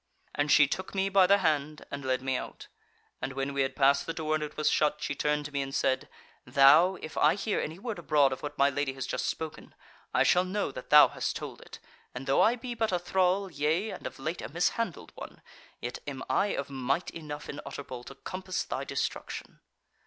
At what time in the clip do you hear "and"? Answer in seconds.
0.33-0.51, 1.91-2.03, 3.21-3.33, 4.33-4.43, 5.61-5.75, 12.15-12.25, 13.91-14.07